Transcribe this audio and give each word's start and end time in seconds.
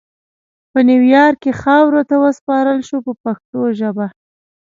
په 0.71 0.79
نیویارک 0.89 1.37
کې 1.43 1.51
خاورو 1.61 2.01
ته 2.09 2.15
وسپارل 2.23 2.79
شو 2.87 2.97
په 3.05 3.13
پښتو 3.23 3.59
ژبه. 3.79 4.05